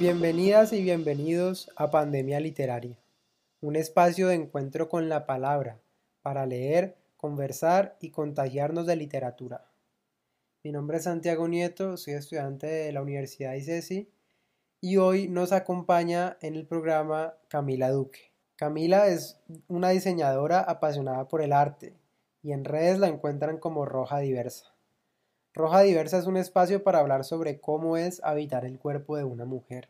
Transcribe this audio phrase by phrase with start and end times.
[0.00, 2.98] Bienvenidas y bienvenidos a Pandemia Literaria,
[3.60, 5.78] un espacio de encuentro con la palabra
[6.22, 9.70] para leer, conversar y contagiarnos de literatura.
[10.64, 14.10] Mi nombre es Santiago Nieto, soy estudiante de la Universidad ICESI
[14.80, 18.32] y hoy nos acompaña en el programa Camila Duque.
[18.56, 19.38] Camila es
[19.68, 21.94] una diseñadora apasionada por el arte
[22.42, 24.77] y en redes la encuentran como Roja Diversa.
[25.58, 29.44] Roja Diversa es un espacio para hablar sobre cómo es habitar el cuerpo de una
[29.44, 29.88] mujer.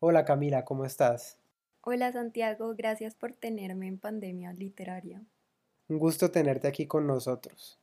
[0.00, 1.38] Hola Camila, ¿cómo estás?
[1.80, 5.22] Hola Santiago, gracias por tenerme en Pandemia Literaria.
[5.88, 7.78] Un gusto tenerte aquí con nosotros.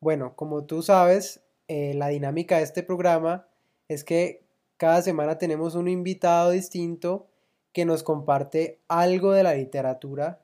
[0.00, 3.46] Bueno, como tú sabes, eh, la dinámica de este programa
[3.86, 4.42] es que
[4.78, 7.28] cada semana tenemos un invitado distinto
[7.72, 10.40] que nos comparte algo de la literatura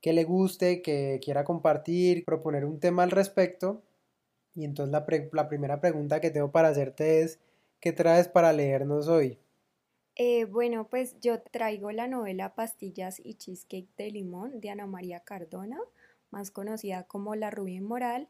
[0.00, 3.82] que le guste, que quiera compartir, proponer un tema al respecto
[4.58, 7.38] y entonces la, primera pregunta que tengo para hacerte es,
[7.78, 9.38] ¿qué traes para leernos hoy?
[10.16, 15.20] Eh, bueno, pues yo traigo la novela Pastillas y Cheesecake de Limón de Ana María
[15.20, 15.78] Cardona,
[16.32, 18.26] más conocida como La Rubia Moral.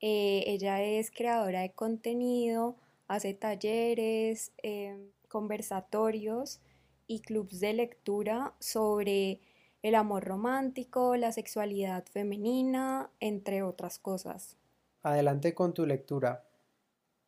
[0.00, 2.76] Eh, ella es creadora de contenido,
[3.08, 6.60] hace talleres, eh, conversatorios
[7.08, 9.40] y clubs de lectura sobre
[9.82, 14.56] el amor romántico, la sexualidad femenina, entre otras cosas.
[15.04, 16.42] Adelante con tu lectura.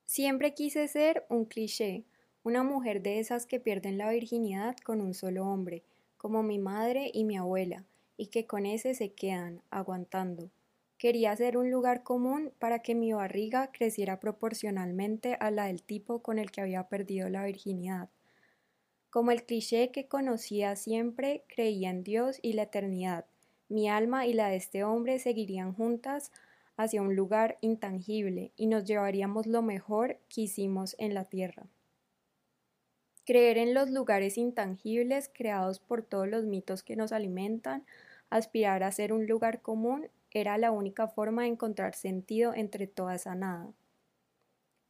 [0.07, 2.05] Siempre quise ser un cliché,
[2.43, 5.85] una mujer de esas que pierden la virginidad con un solo hombre,
[6.17, 7.85] como mi madre y mi abuela,
[8.17, 10.51] y que con ese se quedan, aguantando.
[10.97, 16.23] Quería ser un lugar común para que mi barriga creciera proporcionalmente a la del tipo
[16.23, 18.09] con el que había perdido la virginidad.
[19.11, 23.27] Como el cliché que conocía siempre, creía en Dios y la eternidad.
[23.69, 26.33] Mi alma y la de este hombre seguirían juntas
[26.77, 31.67] hacia un lugar intangible y nos llevaríamos lo mejor que hicimos en la tierra.
[33.25, 37.85] Creer en los lugares intangibles creados por todos los mitos que nos alimentan,
[38.31, 43.15] aspirar a ser un lugar común, era la única forma de encontrar sentido entre toda
[43.15, 43.73] esa nada.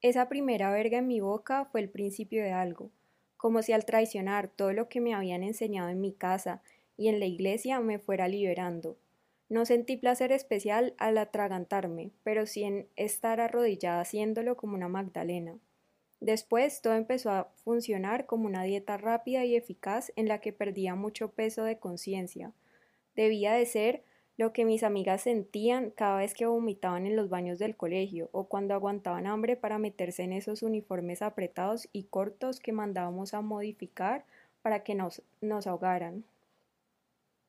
[0.02, 2.90] Esa primera verga en mi boca fue el principio de algo,
[3.36, 6.62] como si al traicionar todo lo que me habían enseñado en mi casa
[6.96, 8.98] y en la iglesia me fuera liberando,
[9.48, 15.58] no sentí placer especial al atragantarme, pero sí en estar arrodillada haciéndolo como una Magdalena.
[16.20, 20.94] Después todo empezó a funcionar como una dieta rápida y eficaz en la que perdía
[20.94, 22.52] mucho peso de conciencia.
[23.14, 24.02] Debía de ser
[24.36, 28.48] lo que mis amigas sentían cada vez que vomitaban en los baños del colegio o
[28.48, 34.24] cuando aguantaban hambre para meterse en esos uniformes apretados y cortos que mandábamos a modificar
[34.62, 36.24] para que nos, nos ahogaran.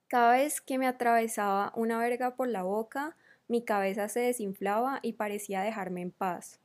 [0.07, 3.17] Cada vez que me atravesaba una verga por la boca,
[3.49, 6.61] mi cabeza se desinflaba y parecía dejarme en paz.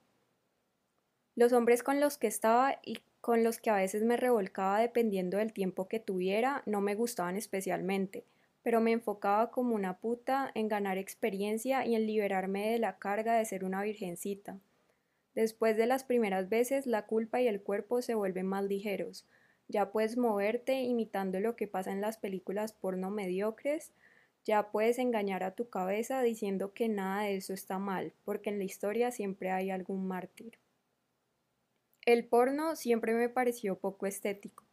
[1.35, 5.39] Los hombres con los que estaba y con los que a veces me revolcaba dependiendo
[5.39, 8.25] del tiempo que tuviera no me gustaban especialmente,
[8.63, 13.35] pero me enfocaba como una puta en ganar experiencia y en liberarme de la carga
[13.35, 14.59] de ser una virgencita.
[15.35, 19.27] Después de las primeras veces la culpa y el cuerpo se vuelven más ligeros,
[19.73, 23.93] ya puedes moverte imitando lo que pasa en las películas porno mediocres,
[24.45, 28.59] ya puedes engañar a tu cabeza diciendo que nada de eso está mal, porque en
[28.59, 30.59] la historia siempre hay algún mártir.
[32.05, 34.65] El porno siempre me pareció poco estético.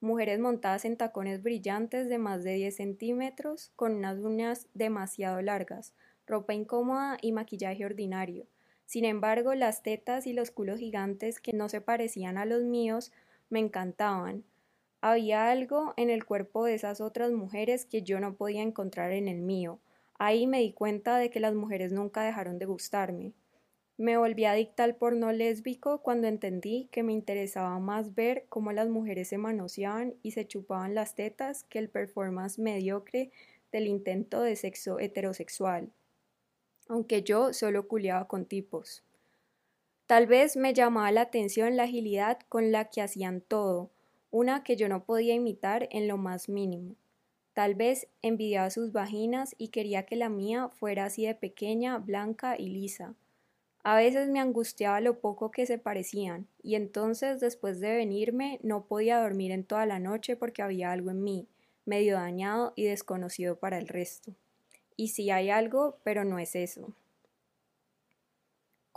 [0.00, 5.92] Mujeres montadas en tacones brillantes de más de 10 centímetros, con unas uñas demasiado largas,
[6.26, 8.46] ropa incómoda y maquillaje ordinario.
[8.86, 13.12] Sin embargo, las tetas y los culos gigantes que no se parecían a los míos
[13.50, 14.44] me encantaban.
[15.00, 19.28] Había algo en el cuerpo de esas otras mujeres que yo no podía encontrar en
[19.28, 19.78] el mío.
[20.18, 23.32] Ahí me di cuenta de que las mujeres nunca dejaron de gustarme.
[23.96, 28.88] Me volví adicta al porno lésbico cuando entendí que me interesaba más ver cómo las
[28.88, 33.32] mujeres se manoseaban y se chupaban las tetas que el performance mediocre
[33.72, 35.90] del intento de sexo heterosexual,
[36.88, 39.02] aunque yo solo culeaba con tipos.
[40.08, 43.90] Tal vez me llamaba la atención la agilidad con la que hacían todo,
[44.30, 46.94] una que yo no podía imitar en lo más mínimo.
[47.52, 52.56] Tal vez envidiaba sus vaginas y quería que la mía fuera así de pequeña, blanca
[52.58, 53.16] y lisa.
[53.82, 58.86] A veces me angustiaba lo poco que se parecían, y entonces después de venirme no
[58.86, 61.48] podía dormir en toda la noche porque había algo en mí,
[61.84, 64.32] medio dañado y desconocido para el resto.
[64.96, 66.94] Y sí hay algo, pero no es eso.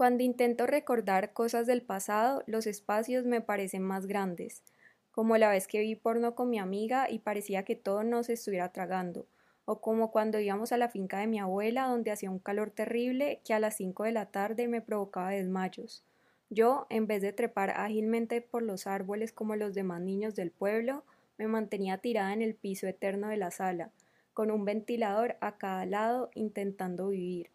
[0.02, 4.64] Cuando intento recordar cosas del pasado, los espacios me parecen más grandes,
[5.12, 8.72] como la vez que vi porno con mi amiga y parecía que todo nos estuviera
[8.72, 9.28] tragando,
[9.64, 13.42] o como cuando íbamos a la finca de mi abuela donde hacía un calor terrible
[13.46, 16.04] que a las cinco de la tarde me provocaba desmayos.
[16.50, 21.04] Yo, en vez de trepar ágilmente por los árboles como los demás niños del pueblo,
[21.38, 23.92] me mantenía tirada en el piso eterno de la sala,
[24.34, 27.52] con un ventilador a cada lado intentando vivir.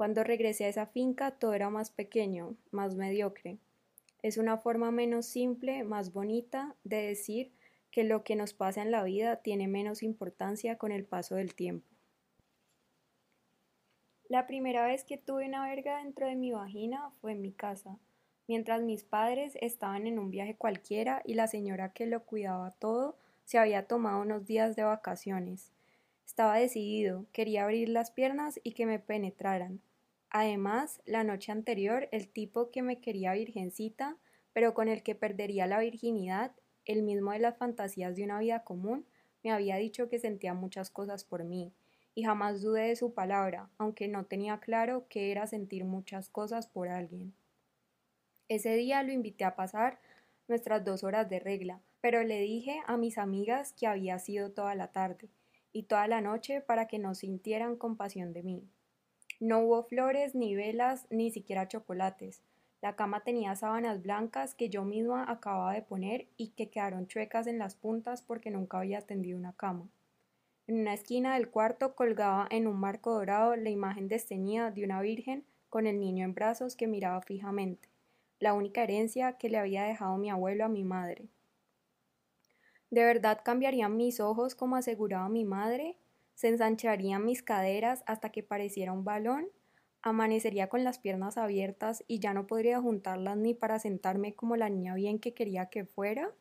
[0.00, 3.58] Cuando regresé a esa finca todo era más pequeño, más mediocre.
[4.22, 7.52] Es una forma menos simple, más bonita de decir
[7.90, 11.54] que lo que nos pasa en la vida tiene menos importancia con el paso del
[11.54, 11.86] tiempo.
[14.26, 17.98] La primera vez que tuve una verga dentro de mi vagina fue en mi casa,
[18.48, 23.18] mientras mis padres estaban en un viaje cualquiera y la señora que lo cuidaba todo
[23.44, 25.72] se había tomado unos días de vacaciones.
[26.24, 29.82] Estaba decidido, quería abrir las piernas y que me penetraran.
[30.30, 34.16] Además, la noche anterior, el tipo que me quería virgencita,
[34.52, 36.52] pero con el que perdería la virginidad,
[36.84, 39.06] el mismo de las fantasías de una vida común,
[39.42, 41.72] me había dicho que sentía muchas cosas por mí,
[42.14, 46.68] y jamás dudé de su palabra, aunque no tenía claro qué era sentir muchas cosas
[46.68, 47.34] por alguien.
[48.48, 50.00] Ese día lo invité a pasar
[50.46, 54.74] nuestras dos horas de regla, pero le dije a mis amigas que había sido toda
[54.74, 55.28] la tarde
[55.72, 58.68] y toda la noche para que no sintieran compasión de mí.
[59.40, 62.42] No hubo flores, ni velas, ni siquiera chocolates.
[62.82, 67.46] La cama tenía sábanas blancas que yo misma acababa de poner y que quedaron chuecas
[67.46, 69.88] en las puntas porque nunca había tendido una cama.
[70.66, 75.00] En una esquina del cuarto colgaba en un marco dorado la imagen desteñida de una
[75.00, 77.88] virgen con el niño en brazos que miraba fijamente,
[78.40, 81.28] la única herencia que le había dejado mi abuelo a mi madre.
[82.90, 85.96] ¿De verdad cambiarían mis ojos como aseguraba mi madre?
[86.40, 89.48] ¿Se ensancharían mis caderas hasta que pareciera un balón?
[90.00, 94.70] ¿Amanecería con las piernas abiertas y ya no podría juntarlas ni para sentarme como la
[94.70, 96.34] niña bien que quería que fuera?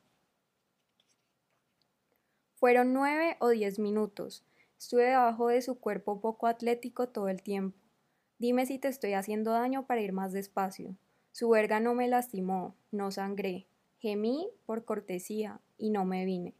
[2.55, 4.45] Fueron nueve o diez minutos.
[4.77, 7.77] Estuve debajo de su cuerpo poco atlético todo el tiempo.
[8.37, 10.95] Dime si te estoy haciendo daño para ir más despacio.
[11.33, 13.67] Su verga no me lastimó, no sangré.
[13.97, 16.55] Gemí por cortesía y no me vine.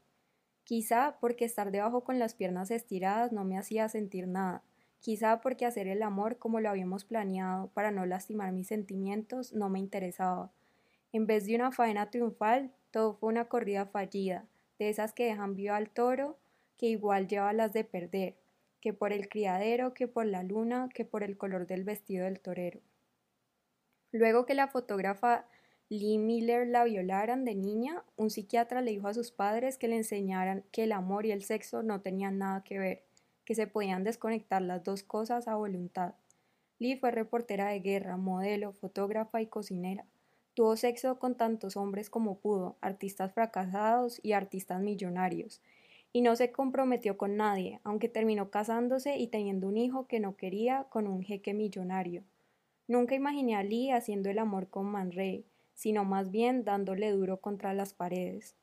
[0.69, 4.61] Quizá porque estar debajo con las piernas estiradas no me hacía sentir nada.
[4.99, 9.67] Quizá porque hacer el amor como lo habíamos planeado para no lastimar mis sentimientos no
[9.69, 10.51] me interesaba.
[11.11, 14.45] En vez de una faena triunfal, todo fue una corrida fallida,
[14.77, 16.37] de esas que dejan vivo al toro,
[16.77, 18.35] que igual lleva las de perder,
[18.79, 22.41] que por el criadero, que por la luna, que por el color del vestido del
[22.41, 22.79] torero.
[24.11, 25.47] Luego que la fotógrafa
[25.91, 29.95] Lee Miller la violaran de niña, un psiquiatra le dijo a sus padres que le
[29.95, 33.03] enseñaran que el amor y el sexo no tenían nada que ver,
[33.43, 36.13] que se podían desconectar las dos cosas a voluntad.
[36.77, 40.05] Lee fue reportera de guerra, modelo, fotógrafa y cocinera.
[40.53, 45.59] Tuvo sexo con tantos hombres como pudo, artistas fracasados y artistas millonarios,
[46.13, 50.35] y no se comprometió con nadie, aunque terminó casándose y teniendo un hijo que no
[50.35, 52.23] quería con un jeque millonario.
[52.87, 55.45] Nunca imaginé a Lee haciendo el amor con Man Ray,
[55.79, 58.53] sino más bien dándole duro contra las paredes.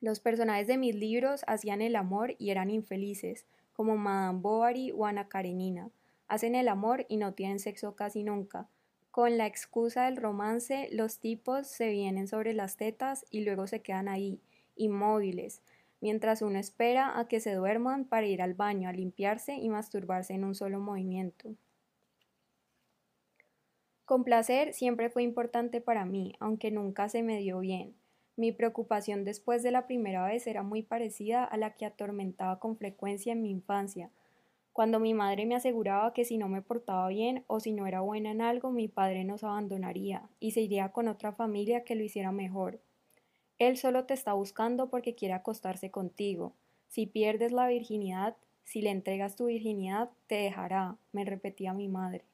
[0.00, 3.44] Los personajes de mis libros hacían el amor y eran infelices,
[3.74, 5.90] como Madame Bovary o Ana Karenina.
[6.26, 8.68] Hacen el amor y no tienen sexo casi nunca,
[9.10, 13.82] con la excusa del romance, los tipos se vienen sobre las tetas y luego se
[13.82, 14.40] quedan ahí,
[14.76, 15.60] inmóviles,
[16.00, 20.32] mientras uno espera a que se duerman para ir al baño a limpiarse y masturbarse
[20.32, 21.54] en un solo movimiento.
[24.08, 27.94] Complacer siempre fue importante para mí, aunque nunca se me dio bien.
[28.36, 32.78] Mi preocupación después de la primera vez era muy parecida a la que atormentaba con
[32.78, 34.10] frecuencia en mi infancia,
[34.72, 38.00] cuando mi madre me aseguraba que si no me portaba bien o si no era
[38.00, 42.02] buena en algo, mi padre nos abandonaría y se iría con otra familia que lo
[42.02, 42.80] hiciera mejor.
[43.58, 46.54] Él solo te está buscando porque quiere acostarse contigo.
[46.86, 52.24] Si pierdes la virginidad, si le entregas tu virginidad, te dejará, me repetía mi madre.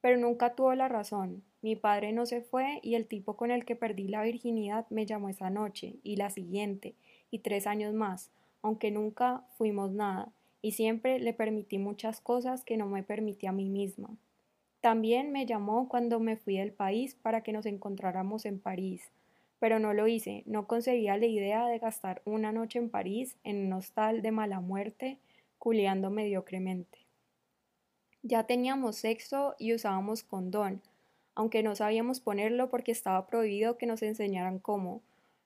[0.00, 1.42] Pero nunca tuvo la razón.
[1.62, 5.06] Mi padre no se fue y el tipo con el que perdí la virginidad me
[5.06, 6.94] llamó esa noche y la siguiente
[7.30, 8.30] y tres años más,
[8.62, 13.52] aunque nunca fuimos nada y siempre le permití muchas cosas que no me permití a
[13.52, 14.16] mí misma.
[14.80, 19.10] También me llamó cuando me fui del país para que nos encontráramos en París,
[19.58, 23.66] pero no lo hice, no conseguía la idea de gastar una noche en París en
[23.66, 25.18] un hostal de mala muerte,
[25.58, 26.98] culeando mediocremente.
[28.22, 30.82] Ya teníamos sexo y usábamos condón,
[31.34, 35.02] aunque no sabíamos ponerlo porque estaba prohibido que nos enseñaran cómo.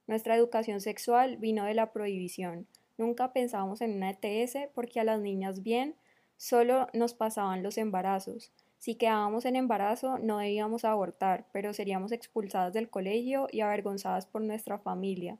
[0.06, 2.66] Nuestra educación sexual vino de la prohibición,
[2.96, 5.96] Nunca pensábamos en una ETS porque a las niñas bien
[6.36, 8.52] solo nos pasaban los embarazos.
[8.78, 14.42] Si quedábamos en embarazo no debíamos abortar, pero seríamos expulsadas del colegio y avergonzadas por
[14.42, 15.38] nuestra familia.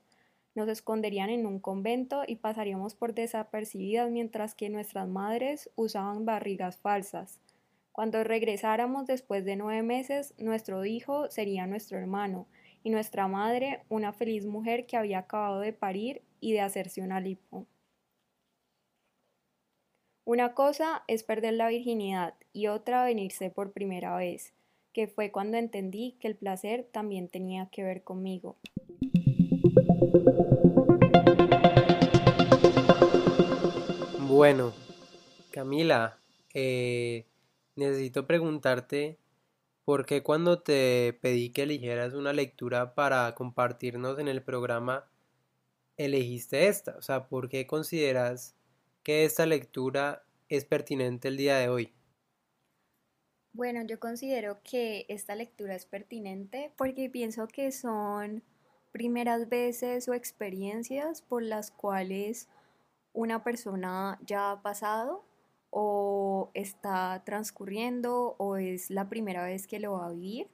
[0.55, 6.77] Nos esconderían en un convento y pasaríamos por desapercibidas mientras que nuestras madres usaban barrigas
[6.77, 7.41] falsas.
[7.91, 12.47] Cuando regresáramos después de nueve meses, nuestro hijo sería nuestro hermano
[12.83, 17.19] y nuestra madre una feliz mujer que había acabado de parir y de hacerse una
[17.19, 17.65] lipo.
[20.23, 24.53] Una cosa es perder la virginidad y otra venirse por primera vez,
[24.93, 28.55] que fue cuando entendí que el placer también tenía que ver conmigo.
[34.27, 34.73] Bueno,
[35.51, 36.19] Camila,
[36.53, 37.25] eh,
[37.75, 39.17] necesito preguntarte
[39.85, 45.09] por qué cuando te pedí que eligieras una lectura para compartirnos en el programa,
[45.97, 46.95] elegiste esta.
[46.97, 48.55] O sea, ¿por qué consideras
[49.03, 51.93] que esta lectura es pertinente el día de hoy?
[53.53, 58.43] Bueno, yo considero que esta lectura es pertinente porque pienso que son
[58.95, 62.47] primeras veces o experiencias por las cuales
[63.11, 65.25] una persona ya ha pasado
[65.69, 70.47] o está transcurriendo o es la primera vez que lo va a vivir.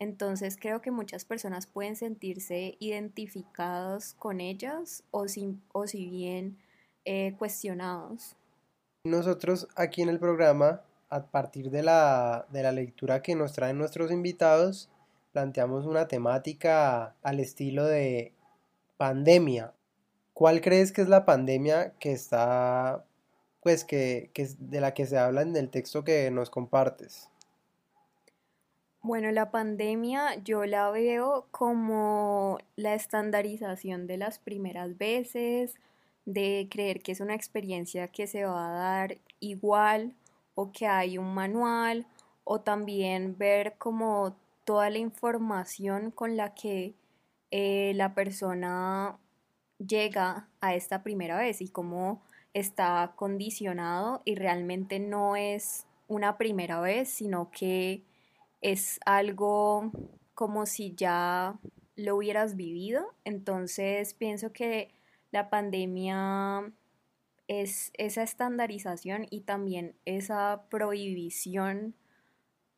[0.00, 6.58] Entonces creo que muchas personas pueden sentirse identificados con ellas o si, o si bien
[7.04, 8.34] eh, cuestionados.
[9.04, 13.78] Nosotros aquí en el programa, a partir de la, de la lectura que nos traen
[13.78, 14.90] nuestros invitados,
[15.34, 18.32] planteamos una temática al estilo de
[18.96, 19.74] pandemia
[20.34, 23.04] ¿Cuál crees que es la pandemia que está,
[23.62, 27.30] pues, que, de la que se habla en el texto que nos compartes?
[29.00, 35.76] Bueno, la pandemia yo la veo como la estandarización de las primeras veces,
[36.24, 40.14] de creer que es una experiencia que se va a dar igual
[40.56, 42.06] o que hay un manual,
[42.42, 46.94] o también ver como toda la información con la que
[47.50, 49.18] eh, la persona
[49.78, 52.22] llega a esta primera vez y cómo
[52.54, 58.02] está condicionado y realmente no es una primera vez, sino que
[58.60, 59.90] es algo
[60.34, 61.58] como si ya
[61.96, 63.14] lo hubieras vivido.
[63.24, 64.92] Entonces pienso que
[65.30, 66.72] la pandemia
[67.48, 71.94] es esa estandarización y también esa prohibición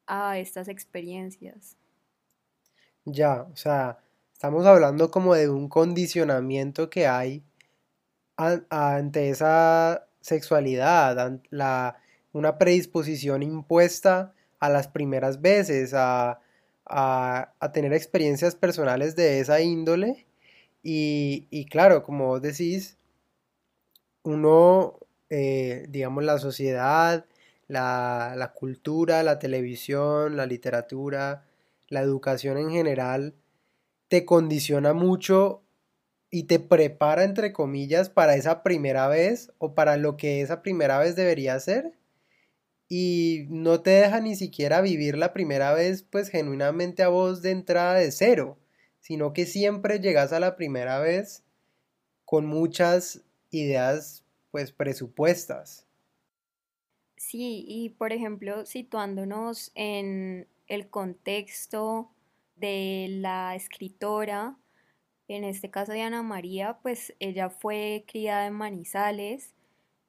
[0.06, 1.76] a estas experiencias.
[3.04, 3.98] Ya, o sea,
[4.36, 7.42] Estamos hablando como de un condicionamiento que hay
[8.36, 11.96] ante esa sexualidad, la,
[12.34, 16.38] una predisposición impuesta a las primeras veces, a,
[17.72, 20.26] tener experiencias personales de esa índole.
[20.82, 22.98] Y, claro, como vos decís,
[24.22, 24.98] uno,
[25.30, 27.24] eh, digamos, la sociedad,
[27.68, 31.44] la, la cultura, la televisión, la literatura,
[31.88, 33.34] la educación en general,
[34.08, 35.62] te condiciona mucho
[36.30, 40.98] y te prepara, entre comillas, para esa primera vez o para lo que esa primera
[40.98, 41.92] vez debería ser.
[42.88, 47.50] Y no te deja ni siquiera vivir la primera vez, pues genuinamente a vos de
[47.50, 48.58] entrada de cero,
[49.00, 51.42] sino que siempre llegas a la primera vez
[52.24, 55.85] con muchas ideas, pues presupuestas.
[57.16, 62.10] Sí, y por ejemplo, situándonos en el contexto
[62.56, 64.56] de la escritora,
[65.28, 69.54] en este caso de Ana María, pues ella fue criada en Manizales,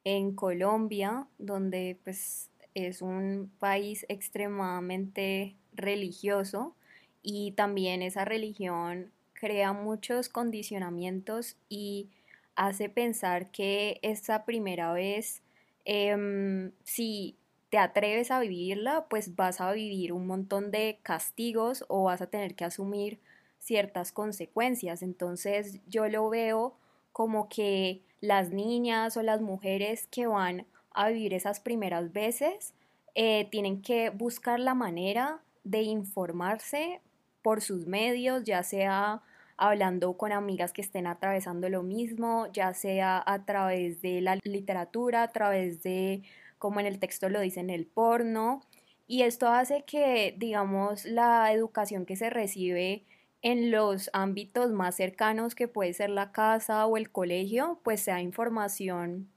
[0.03, 6.75] en Colombia, donde pues es un país extremadamente religioso
[7.23, 12.09] y también esa religión crea muchos condicionamientos y
[12.55, 15.41] hace pensar que esa primera vez,
[15.87, 17.37] em, si
[17.69, 22.27] te atreves a vivirla, pues vas a vivir un montón de castigos o vas a
[22.27, 23.19] tener que asumir
[23.59, 25.01] ciertas consecuencias.
[25.01, 26.75] Entonces yo lo veo
[27.13, 32.73] como que las niñas o las mujeres que van a vivir esas primeras veces
[33.15, 37.01] eh, tienen que buscar la manera de informarse
[37.41, 39.21] por sus medios, ya sea
[39.57, 45.23] hablando con amigas que estén atravesando lo mismo, ya sea a través de la literatura,
[45.23, 46.23] a través de
[46.59, 48.61] como en el texto lo dice, en el porno.
[49.07, 53.05] Y esto hace que, digamos, la educación que se recibe
[53.41, 58.21] en los ámbitos más cercanos, que puede ser la casa o el colegio, pues sea
[58.21, 59.29] información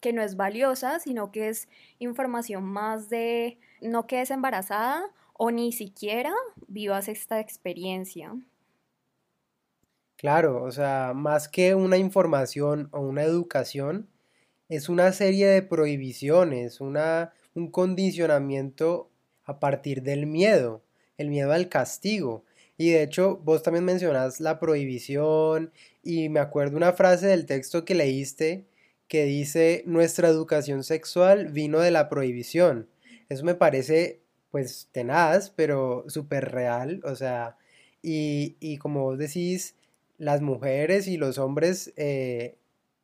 [0.00, 5.72] que no es valiosa, sino que es información más de no quedes embarazada o ni
[5.72, 6.32] siquiera
[6.68, 8.34] vivas esta experiencia.
[10.20, 14.06] Claro, o sea, más que una información o una educación,
[14.68, 19.10] es una serie de prohibiciones, una, un condicionamiento
[19.44, 20.82] a partir del miedo,
[21.16, 22.44] el miedo al castigo.
[22.76, 25.72] Y de hecho, vos también mencionás la prohibición
[26.02, 28.66] y me acuerdo una frase del texto que leíste
[29.08, 32.88] que dice, nuestra educación sexual vino de la prohibición.
[33.30, 37.56] Eso me parece pues tenaz, pero súper real, o sea,
[38.02, 39.76] y, y, como vos decís,
[40.20, 42.58] las mujeres y los hombres, eh,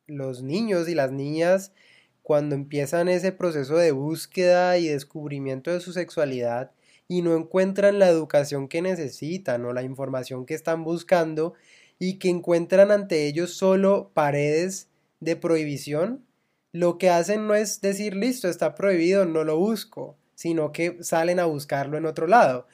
[0.05, 1.73] los niños y las niñas,
[2.21, 6.71] cuando empiezan ese proceso de búsqueda y descubrimiento de su sexualidad
[7.07, 11.55] y no encuentran la educación que necesitan o la información que están buscando
[11.97, 14.87] y que encuentran ante ellos solo paredes
[15.19, 16.23] de prohibición,
[16.71, 21.39] lo que hacen no es decir, listo, está prohibido, no lo busco, sino que salen
[21.39, 22.67] a buscarlo en otro lado.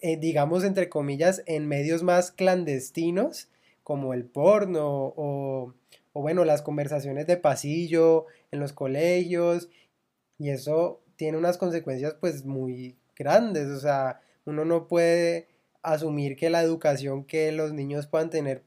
[0.00, 3.48] Eh, digamos, entre comillas, en medios más clandestinos,
[3.86, 5.72] como el porno o,
[6.12, 9.68] bueno, las conversaciones de pasillo en los colegios,
[10.38, 15.46] y eso tiene unas consecuencias pues muy grandes, o sea, uno no puede
[15.82, 18.64] asumir que la educación que los niños puedan tener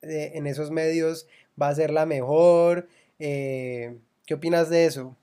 [0.00, 1.28] eh, en esos medios
[1.60, 2.88] va a ser la mejor.
[3.18, 5.14] Eh, ¿Qué opinas de eso?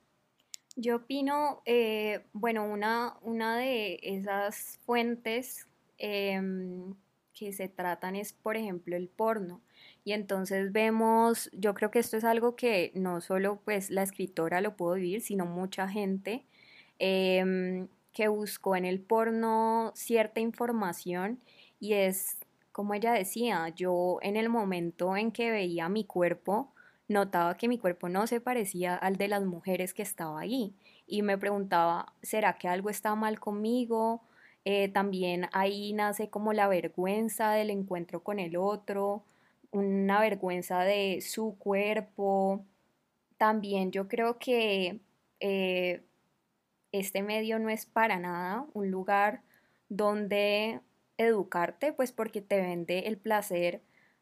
[0.75, 5.65] Yo opino, eh, bueno, una, una de esas fuentes
[5.97, 6.93] em,
[7.33, 9.61] que se tratan es, por ejemplo, el porno.
[10.03, 14.61] Y entonces vemos, yo creo que esto es algo que no solo pues la escritora
[14.61, 16.45] lo pudo vivir, sino mucha gente
[16.99, 21.39] em, que buscó en el porno cierta información
[21.79, 22.37] y es,
[22.71, 26.73] como ella decía, yo en el momento en que veía mi cuerpo,
[27.07, 30.75] notaba que mi cuerpo no se parecía al de las mujeres que estaba ahí
[31.07, 34.21] y me preguntaba, ¿será que algo está mal conmigo?
[34.65, 39.23] Eh, también ahí nace como la vergüenza del encuentro con el otro,
[39.71, 42.65] una vergüenza de su cuerpo.
[43.37, 44.99] También yo creo que
[45.39, 46.03] eh,
[46.91, 49.43] este medio no es para nada un lugar
[49.89, 50.81] donde
[51.17, 53.81] educarte, pues porque te vende el placer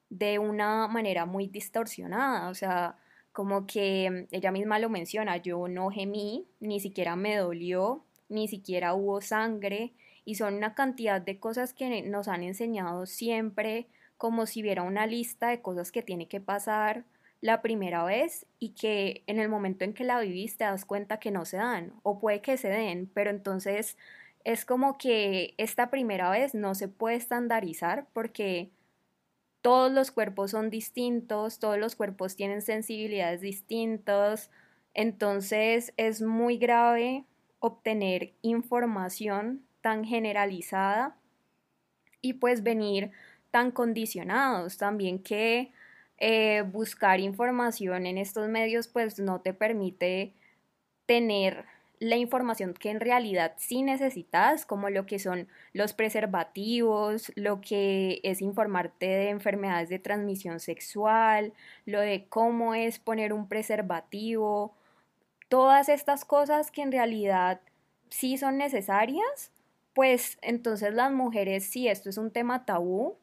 [0.09, 2.97] de una manera muy distorsionada, o sea,
[3.31, 8.93] como que ella misma lo menciona, yo no gemí, ni siquiera me dolió, ni siquiera
[8.95, 9.93] hubo sangre,
[10.27, 13.87] y son una cantidad de cosas que nos han enseñado siempre
[14.17, 17.05] como si hubiera una lista de cosas que tiene que pasar
[17.39, 21.21] la primera vez y que en el momento en que la viviste te das cuenta
[21.21, 23.97] que no se dan o puede que se den, pero entonces
[24.43, 28.69] es como que esta primera vez no se puede estandarizar porque
[29.61, 34.51] todos los cuerpos son distintos, todos los cuerpos tienen sensibilidades distintas,
[34.93, 37.23] entonces es muy grave
[37.59, 41.15] obtener información tan generalizada
[42.19, 43.11] y pues venir
[43.51, 44.75] tan condicionados.
[44.77, 45.71] También que
[46.17, 50.33] eh, buscar información en estos medios pues no te permite
[51.05, 51.63] tener
[51.99, 58.19] la información que en realidad sí necesitas, como lo que son los preservativos, lo que
[58.23, 61.53] es informarte de enfermedades de transmisión sexual,
[61.85, 64.75] lo de cómo es poner un preservativo,
[65.47, 67.61] todas estas cosas que en realidad
[68.09, 69.53] sí son necesarias,
[69.97, 73.17] pues entonces las mujeres, si esto es un tema tabú,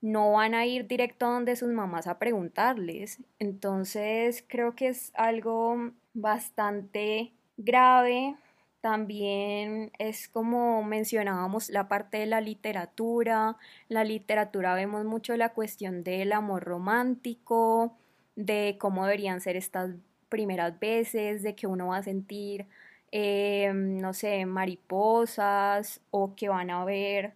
[0.00, 3.18] no van a ir directo a donde sus mamás a preguntarles.
[3.40, 8.36] Entonces creo que es algo bastante grave
[8.80, 13.56] también es como mencionábamos la parte de la literatura.
[13.88, 17.98] La literatura vemos mucho la cuestión del amor romántico,
[18.36, 19.90] de cómo deberían ser estas
[20.28, 22.66] primeras veces, de que uno va a sentir,
[23.12, 27.34] eh, no sé, mariposas o que van a ver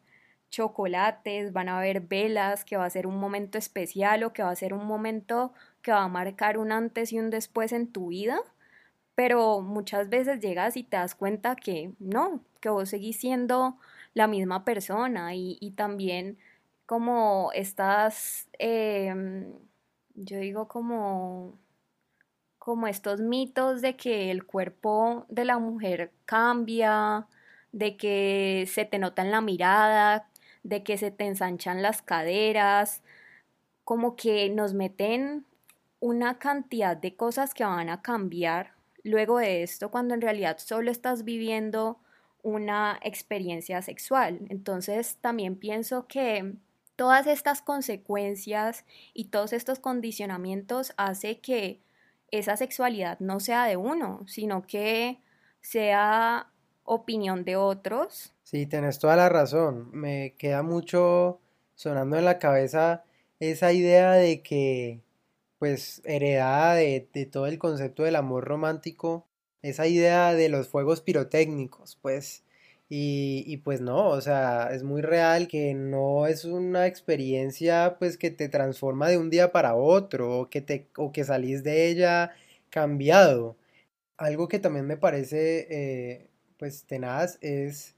[0.51, 4.51] chocolates, van a ver velas, que va a ser un momento especial o que va
[4.51, 8.09] a ser un momento que va a marcar un antes y un después en tu
[8.09, 8.41] vida
[9.15, 13.79] pero muchas veces llegas y te das cuenta que no, que vos seguís siendo
[14.15, 16.39] la misma persona y, también
[16.87, 19.53] como estás, em,
[20.15, 21.59] yo digo como,
[22.65, 27.27] como estos mitos de que el cuerpo de la mujer cambia,
[27.73, 30.31] de que se te nota en la mirada,
[30.63, 33.03] de que se te ensanchan las caderas,
[33.85, 35.45] como que nos meten
[36.01, 38.73] una cantidad de cosas que van a cambiar
[39.03, 41.99] luego de esto cuando en realidad solo estás viviendo
[42.43, 44.41] una experiencia sexual.
[44.49, 46.55] Entonces también pienso que
[46.97, 51.85] todas estas consecuencias y todos estos condicionamientos hace que
[52.39, 55.21] esa sexualidad no sea de uno, sino que
[55.61, 56.51] sea
[56.85, 58.33] opinión de otros.
[58.43, 59.91] Sí, tienes toda la razón.
[59.93, 61.41] Me queda mucho
[61.75, 63.05] sonando en la cabeza
[63.41, 65.01] esa idea de que
[65.59, 67.01] pues heredada de,
[67.33, 69.27] todo el concepto del amor romántico,
[69.63, 72.44] esa idea de los fuegos pirotécnicos, pues,
[72.89, 78.31] y, pues no, o sea, es muy real que no es una experiencia pues que
[78.31, 82.33] te transforma de un día para otro o que, te, o que salís de ella
[82.71, 83.57] cambiado.
[84.19, 87.97] Algo que también me parece eh, pues tenaz es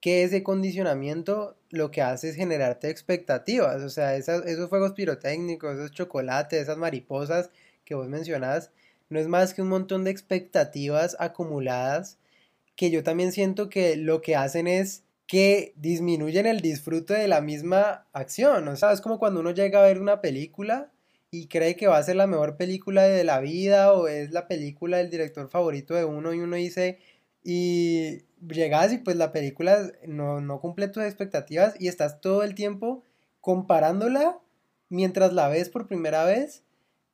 [0.00, 5.92] que ese condicionamiento lo que hace es generarte expectativas, o sea, esos fuegos pirotécnicos, esos
[5.92, 7.50] chocolates, esas mariposas
[7.84, 8.70] que vos mencionás,
[9.10, 12.18] no es más que un montón de expectativas acumuladas
[12.76, 17.40] que yo también siento que lo que hacen es que disminuyen el disfrute de la
[17.40, 18.68] misma acción.
[18.68, 20.92] O sea, es como cuando uno llega a ver una película
[21.30, 24.46] y cree que va a ser la mejor película de la vida o es la
[24.46, 26.98] película del director favorito de uno y uno dice,
[27.42, 32.54] y llegas y pues la película no, no cumple tus expectativas y estás todo el
[32.54, 33.02] tiempo
[33.40, 34.38] comparándola
[34.88, 36.62] mientras la ves por primera vez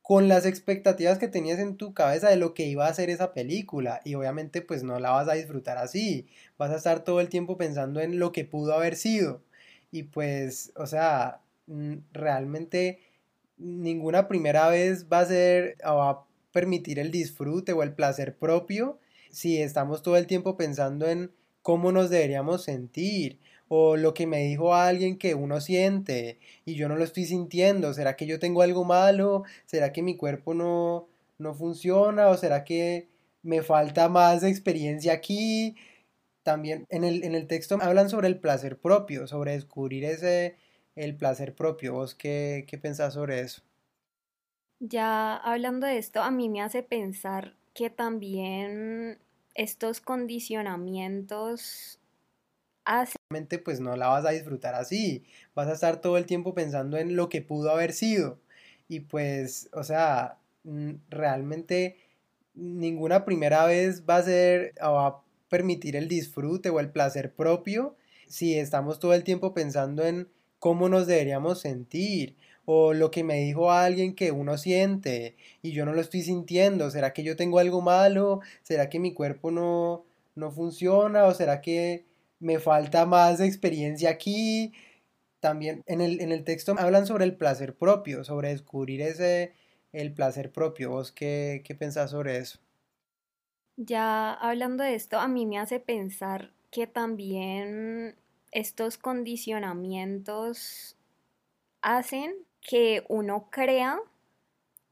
[0.03, 3.33] con las expectativas que tenías en tu cabeza de lo que iba a ser esa
[3.33, 4.01] película.
[4.05, 6.27] Y obviamente pues no la vas a disfrutar así,
[6.59, 9.43] vas a estar todo el tiempo pensando en lo que pudo haber sido.
[9.93, 11.41] Y pues o sea,
[12.13, 13.01] realmente
[13.57, 18.37] ninguna primera vez va a ser o va a permitir el disfrute o el placer
[18.37, 18.99] propio
[19.31, 23.39] si estamos todo el tiempo pensando en cómo nos deberíamos sentir
[23.75, 27.95] o lo que me dijo alguien que uno siente y yo no lo estoy sintiendo.
[27.95, 29.45] ¿Será que yo tengo algo malo?
[29.65, 31.09] ¿Será que mi cuerpo no,
[31.39, 32.29] no funciona?
[32.29, 33.09] ¿O será que
[33.43, 35.75] me falta más experiencia aquí?
[36.43, 40.57] También en el, en el texto hablan sobre el placer propio, sobre descubrir ese,
[40.95, 41.95] el placer propio.
[41.95, 43.63] ¿Vos qué, qué pensás sobre eso?
[44.81, 49.19] Ya hablando de esto, a mí me hace pensar que también
[49.55, 51.99] estos condicionamientos
[53.65, 57.17] pues no la vas a disfrutar así, vas a estar todo el tiempo pensando en
[57.17, 58.39] lo que pudo haber sido.
[58.89, 60.39] Y pues, o sea,
[61.09, 61.97] realmente
[62.55, 67.35] ninguna primera vez va a ser o va a permitir el disfrute o el placer
[67.35, 67.97] propio
[68.29, 72.37] si estamos todo el tiempo pensando en cómo nos deberíamos sentir.
[72.65, 76.91] O lo que me dijo alguien que uno siente y yo no lo estoy sintiendo,
[76.91, 78.41] ¿será que yo tengo algo malo?
[78.63, 82.05] ¿Será que mi cuerpo no no funciona o será que
[82.43, 84.73] me falta más experiencia aquí.
[85.41, 89.55] También en el, en el texto hablan sobre el placer propio, sobre descubrir ese,
[89.93, 90.91] el placer propio.
[90.91, 92.59] ¿Vos qué, qué pensás sobre eso?
[93.77, 98.17] Ya hablando de esto, a mí me hace pensar que también
[98.51, 100.97] estos condicionamientos
[101.81, 104.01] hacen que uno crea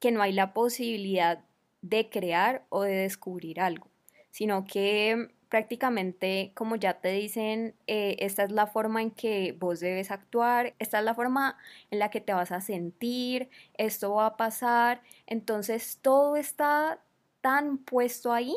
[0.00, 1.44] que no hay la posibilidad
[1.82, 3.88] de crear o de descubrir algo,
[4.30, 9.80] sino que prácticamente, como ya te dicen, eh, esta es la forma en que vos
[9.80, 11.58] debes actuar, esta es la forma
[11.90, 17.02] en la que te vas a sentir, esto va a pasar, entonces todo está
[17.42, 18.56] tan puesto ahí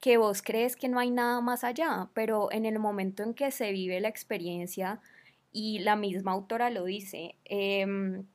[0.00, 3.50] que vos crees que no hay nada más allá, pero en el momento en que
[3.50, 5.00] se vive la experiencia,
[5.52, 8.26] y la misma autora lo dice, em,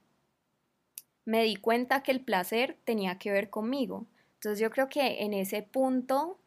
[1.26, 4.08] me di cuenta que el placer tenía que ver conmigo.
[4.36, 6.40] Entonces yo creo que en ese punto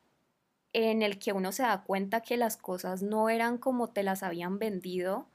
[0.76, 4.22] en el que uno se da cuenta que las cosas no eran como te las
[4.22, 5.26] habían vendido,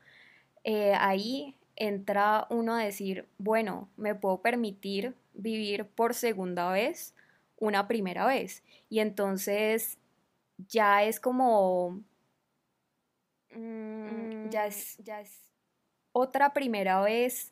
[0.64, 7.16] eh, ahí entra uno a decir, bueno, me puedo permitir vivir por segunda vez
[7.58, 8.62] una primera vez.
[8.88, 9.98] Y entonces
[10.58, 12.04] ya es como...
[13.56, 15.40] Mm, ya, es, ya es
[16.12, 17.52] otra primera vez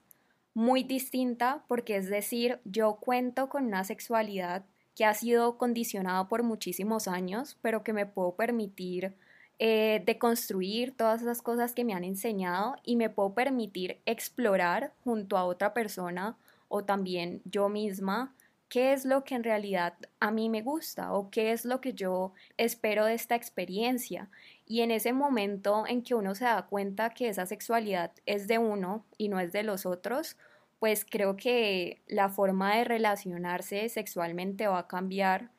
[0.54, 4.64] muy distinta porque es decir, yo cuento con una sexualidad
[4.96, 9.16] que ha sido condicionado por muchísimos años, pero que me puedo permitir
[9.60, 15.38] eh, deconstruir todas esas cosas que me han enseñado y me puedo permitir explorar junto
[15.38, 16.38] a otra persona
[16.70, 18.34] o también yo misma
[18.70, 21.94] qué es lo que en realidad a mí me gusta o qué es lo que
[21.94, 24.30] yo espero de esta experiencia.
[24.66, 28.60] Y en ese momento en que uno se da cuenta que esa sexualidad es de
[28.60, 30.38] uno y no es de los otros,
[30.80, 35.52] pues creo que la forma de relacionarse sexualmente va a cambiar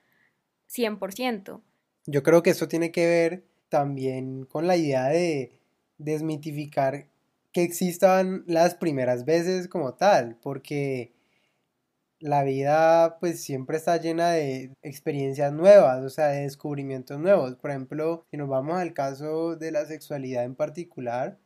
[0.68, 1.60] 100%.
[2.06, 5.60] Yo creo que eso tiene que ver también con la idea de
[5.98, 7.06] desmitificar
[7.52, 11.12] que existan las primeras veces como tal, porque
[12.20, 17.56] la vida pues siempre está llena de experiencias nuevas, o sea, de descubrimientos nuevos.
[17.56, 21.38] Por ejemplo, si nos vamos al caso de la sexualidad en particular,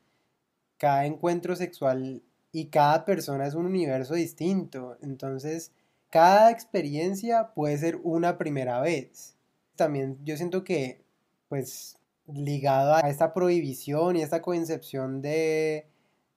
[0.78, 2.22] cada encuentro sexual
[2.54, 4.96] y cada persona es un universo distinto.
[5.02, 5.72] Entonces,
[6.08, 9.36] cada experiencia puede ser una primera vez.
[9.74, 11.02] También yo siento que,
[11.48, 15.88] pues, ligado a esta prohibición y esta concepción de,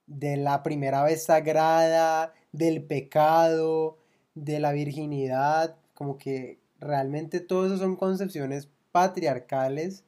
[0.08, 3.98] de la primera vez sagrada, del pecado,
[4.34, 10.02] de la virginidad, como que realmente todo eso son concepciones patriarcales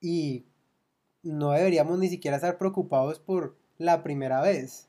[0.00, 0.46] y
[1.22, 4.88] no deberíamos ni siquiera estar preocupados por la primera vez.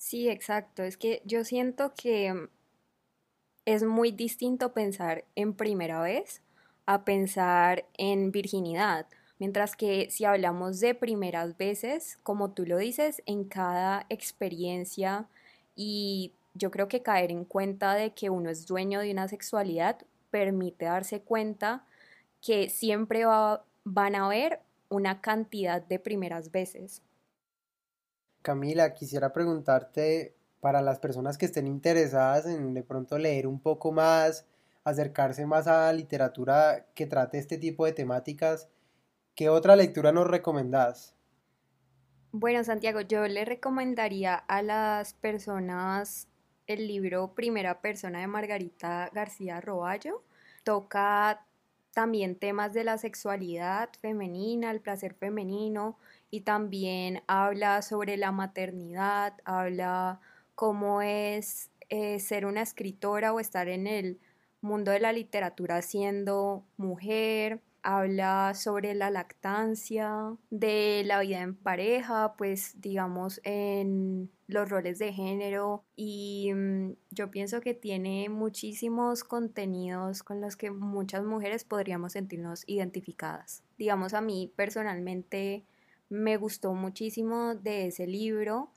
[0.00, 0.82] Sí, exacto.
[0.82, 2.48] Es que yo siento que
[3.66, 6.42] es muy distinto pensar en primera vez
[6.86, 9.06] a pensar en virginidad.
[9.38, 15.28] Mientras que si hablamos de primeras veces, como tú lo dices, en cada experiencia
[15.76, 19.98] y yo creo que caer en cuenta de que uno es dueño de una sexualidad
[20.30, 21.84] permite darse cuenta
[22.42, 23.24] que siempre
[23.84, 27.02] van a haber una cantidad de primeras veces.
[28.42, 33.92] Camila, quisiera preguntarte para las personas que estén interesadas en de pronto leer un poco
[33.92, 34.46] más,
[34.84, 38.68] acercarse más a literatura que trate este tipo de temáticas,
[39.34, 41.14] ¿qué otra lectura nos recomendás?
[42.32, 46.28] Bueno, Santiago, yo le recomendaría a las personas
[46.66, 50.22] el libro Primera Persona de Margarita García Roballo.
[50.62, 51.44] Toca
[51.92, 55.98] también temas de la sexualidad femenina, el placer femenino
[56.30, 60.20] y también habla sobre la maternidad, habla
[60.54, 64.20] cómo es eh, ser una escritora o estar en el
[64.60, 72.34] mundo de la literatura siendo mujer, habla sobre la lactancia, de la vida en pareja,
[72.36, 80.22] pues digamos en los roles de género y mm, yo pienso que tiene muchísimos contenidos
[80.22, 83.62] con los que muchas mujeres podríamos sentirnos identificadas.
[83.78, 85.64] Digamos a mí personalmente
[86.10, 88.70] me gustó muchísimo de ese libro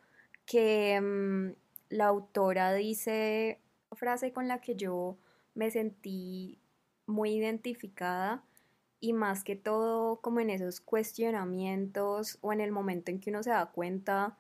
[0.46, 1.56] que mm,
[1.90, 5.18] la autora dice una frase con la que yo
[5.56, 6.60] me sentí
[7.06, 8.44] muy identificada
[9.00, 13.44] y más que todo como en esos cuestionamientos o en el momento en que uno
[13.44, 14.38] se da cuenta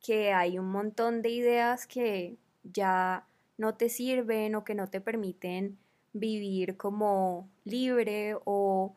[0.00, 3.26] que hay un montón de ideas que ya
[3.56, 5.78] no te sirven o que no te permiten
[6.12, 8.94] vivir como libre o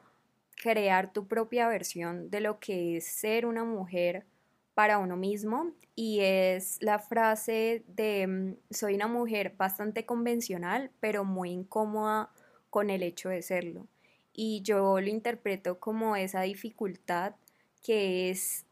[0.55, 4.25] crear tu propia versión de lo que es ser una mujer
[4.73, 11.23] para uno mismo y es la frase de mm, soy una mujer bastante convencional pero
[11.23, 12.29] muy incómoda
[12.69, 13.87] con el hecho de serlo
[14.33, 17.35] y yo lo interpreto como esa dificultad
[17.81, 18.65] que es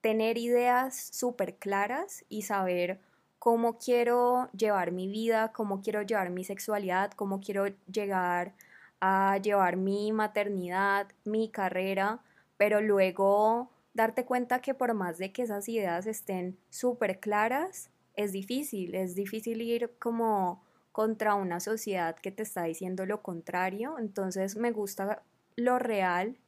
[0.00, 3.00] tener ideas súper claras y saber
[3.38, 8.54] cómo quiero llevar mi vida, cómo quiero llevar mi sexualidad, cómo quiero llegar
[9.04, 12.22] a llevar mi maternidad, mi carrera,
[12.56, 18.30] pero luego darte cuenta que por más de que esas ideas estén súper claras, es
[18.30, 20.62] difícil, es difícil ir como
[20.92, 23.98] contra una sociedad que te está diciendo lo contrario.
[23.98, 25.24] Entonces me gusta
[25.56, 26.38] lo real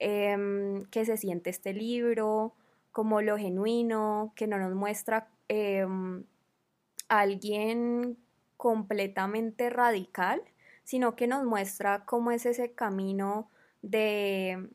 [0.00, 2.54] em, que se siente este libro,
[2.90, 6.24] como lo genuino, que no nos muestra em,
[7.08, 8.18] alguien
[8.56, 10.42] completamente radical,
[10.84, 13.50] sino que nos muestra cómo es ese camino
[13.82, 14.70] de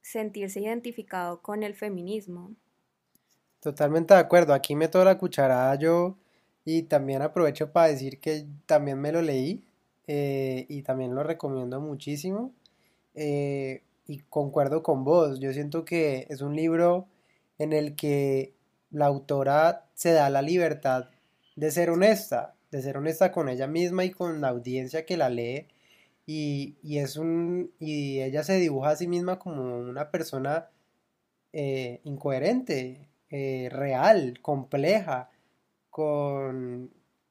[0.00, 2.54] sentirse identificado con el feminismo.
[3.60, 4.54] Totalmente de acuerdo.
[4.54, 6.16] Aquí meto la cucharada yo
[6.64, 9.64] y también aprovecho para decir que también me lo leí
[10.06, 12.52] eh, y también lo recomiendo muchísimo.
[13.14, 17.06] Eh, y concuerdo con vos, yo siento que es un libro
[17.58, 18.54] en el que
[18.90, 21.08] la autora se da la libertad
[21.56, 25.30] de ser honesta, de ser honesta con ella misma y con la audiencia que la
[25.30, 25.68] lee.
[26.26, 30.70] Y, es un, y ella se dibuja a sí misma como una persona
[31.52, 33.08] eh, incoherente,
[33.70, 35.30] real, compleja,
[35.90, 36.90] con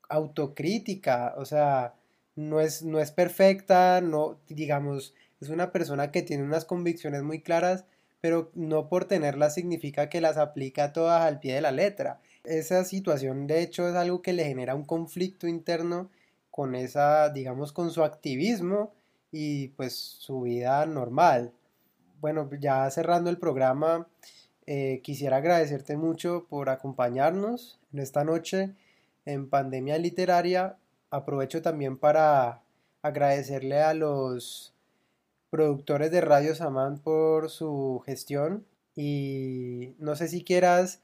[0.10, 1.96] autocrítica, o sea,
[2.36, 7.42] no es, no es perfecta, no, digamos, es una persona que tiene unas convicciones muy
[7.42, 7.86] claras,
[8.22, 12.22] pero no por tenerlas significa que las aplica todas al pie de la letra.
[12.44, 16.10] Esa situación, de hecho, es algo que le genera un conflicto interno
[16.50, 18.94] con esa, digamos, con su activismo
[19.32, 21.54] y pues su vida normal.
[22.20, 24.08] Bueno, ya cerrando el programa,
[24.66, 28.76] eh, quisiera agradecerte mucho por acompañarnos en esta noche
[29.26, 30.78] en Pandemia Literaria.
[31.10, 32.62] Aprovecho también para
[33.02, 34.74] agradecerle a los
[35.50, 41.02] productores de Radio Samán por su gestión y no sé si quieras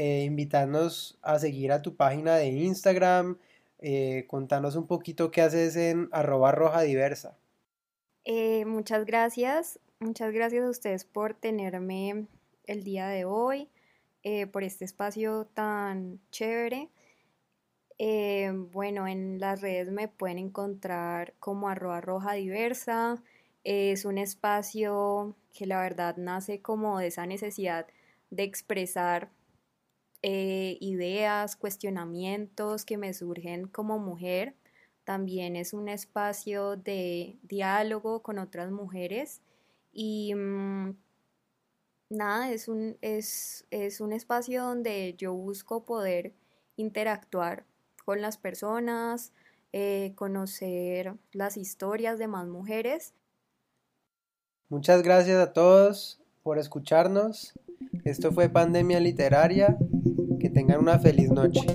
[0.00, 3.36] eh, invitarnos a seguir a tu página de Instagram,
[3.80, 7.36] eh, contanos un poquito qué haces en arroba roja diversa.
[8.64, 12.28] muchas gracias, muchas gracias a ustedes por tenerme
[12.66, 13.68] el día de hoy,
[14.22, 16.90] eh, por este espacio tan chévere.
[17.98, 23.20] Eh, bueno, en las redes me pueden encontrar como arroba roja diversa.
[23.64, 27.88] Es un espacio que la verdad nace como de esa necesidad
[28.30, 29.30] de expresar
[30.22, 34.54] eh, ideas, cuestionamientos que me surgen como mujer.
[35.04, 39.40] También es un espacio de diálogo con otras mujeres
[39.92, 40.96] y mm,
[42.10, 43.64] nada, es un, es,
[44.00, 46.34] un espacio donde yo busco poder
[46.76, 47.64] interactuar
[48.04, 49.32] con las personas,
[49.72, 53.14] eh, conocer las historias de más mujeres
[54.70, 57.54] Muchas gracias a todos por escucharnos.
[58.04, 59.78] Esto fue Pandemia Literaria.
[60.38, 61.66] Que tengan una feliz noche.